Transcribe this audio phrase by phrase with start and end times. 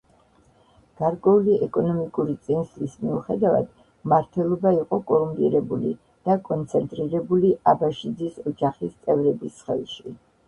[0.99, 3.67] გარკვეული ეკონომიკური წინსვლის მიუხედავად
[4.07, 5.91] მმართველობა იყო კორუმპირებული
[6.29, 10.15] და კონცენტრირებული აბაშიძის ოჯახის წევრების ხელში.